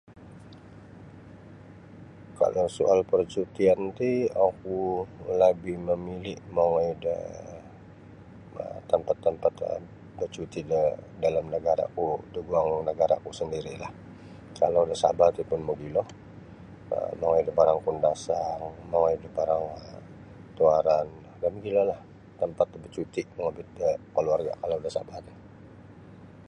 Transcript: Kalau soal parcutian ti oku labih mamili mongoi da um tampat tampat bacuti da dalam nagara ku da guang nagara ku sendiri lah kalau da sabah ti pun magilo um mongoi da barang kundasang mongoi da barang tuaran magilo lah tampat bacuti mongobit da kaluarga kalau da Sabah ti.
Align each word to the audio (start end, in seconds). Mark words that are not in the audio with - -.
Kalau 2.39 2.65
soal 2.77 2.99
parcutian 3.11 3.81
ti 3.99 4.11
oku 4.47 4.77
labih 5.41 5.77
mamili 5.87 6.33
mongoi 6.55 6.91
da 7.03 7.17
um 8.69 8.79
tampat 8.89 9.17
tampat 9.25 9.53
bacuti 10.17 10.61
da 10.71 10.81
dalam 11.23 11.45
nagara 11.53 11.85
ku 11.95 12.05
da 12.33 12.39
guang 12.47 12.67
nagara 12.87 13.15
ku 13.23 13.31
sendiri 13.39 13.73
lah 13.83 13.91
kalau 14.61 14.81
da 14.89 14.95
sabah 15.03 15.29
ti 15.35 15.41
pun 15.49 15.61
magilo 15.69 16.03
um 16.95 17.13
mongoi 17.21 17.41
da 17.47 17.51
barang 17.59 17.79
kundasang 17.85 18.63
mongoi 18.91 19.15
da 19.23 19.29
barang 19.37 19.65
tuaran 20.57 21.07
magilo 21.53 21.81
lah 21.91 21.99
tampat 22.39 22.67
bacuti 22.83 23.21
mongobit 23.35 23.67
da 23.79 23.87
kaluarga 24.15 24.51
kalau 24.61 24.77
da 24.83 24.89
Sabah 24.97 25.19
ti. 25.25 25.33